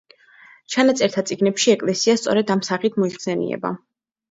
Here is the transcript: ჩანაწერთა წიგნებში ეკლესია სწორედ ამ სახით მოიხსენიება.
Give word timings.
ჩანაწერთა 0.75 1.23
წიგნებში 1.31 1.75
ეკლესია 1.75 2.17
სწორედ 2.23 2.55
ამ 2.57 2.65
სახით 2.71 3.01
მოიხსენიება. 3.05 3.75